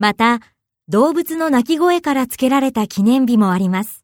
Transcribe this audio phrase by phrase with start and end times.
[0.00, 0.40] また、
[0.88, 3.99] 動物の鳴き声から付けられた記念日もあります。